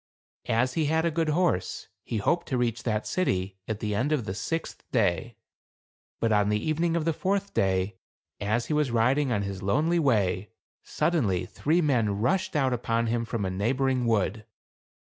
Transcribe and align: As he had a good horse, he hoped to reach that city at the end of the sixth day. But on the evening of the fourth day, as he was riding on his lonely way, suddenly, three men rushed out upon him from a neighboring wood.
As 0.49 0.73
he 0.73 0.85
had 0.85 1.05
a 1.05 1.11
good 1.11 1.29
horse, 1.29 1.87
he 2.03 2.17
hoped 2.17 2.47
to 2.47 2.57
reach 2.57 2.81
that 2.81 3.05
city 3.05 3.59
at 3.67 3.81
the 3.81 3.93
end 3.93 4.11
of 4.11 4.25
the 4.25 4.33
sixth 4.33 4.83
day. 4.91 5.35
But 6.19 6.31
on 6.31 6.49
the 6.49 6.57
evening 6.59 6.95
of 6.95 7.05
the 7.05 7.13
fourth 7.13 7.53
day, 7.53 7.97
as 8.39 8.65
he 8.65 8.73
was 8.73 8.89
riding 8.89 9.31
on 9.31 9.43
his 9.43 9.61
lonely 9.61 9.99
way, 9.99 10.49
suddenly, 10.81 11.45
three 11.45 11.81
men 11.81 12.17
rushed 12.19 12.55
out 12.55 12.73
upon 12.73 13.05
him 13.13 13.25
from 13.25 13.45
a 13.45 13.51
neighboring 13.51 14.07
wood. 14.07 14.43